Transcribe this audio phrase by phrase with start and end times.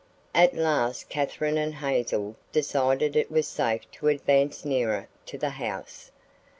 [0.33, 5.51] At last Katherine and Hazel decided that it was safe to advance nearer to the
[5.51, 6.09] house.